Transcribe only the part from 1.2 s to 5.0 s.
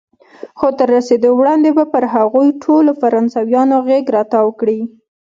وړاندې به پر هغوی ټولو فرانسویان غېږ را تاو کړي.